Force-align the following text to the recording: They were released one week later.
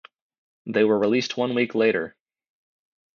They 0.65 0.83
were 0.83 0.97
released 0.97 1.37
one 1.37 1.53
week 1.53 1.75
later. 1.75 2.15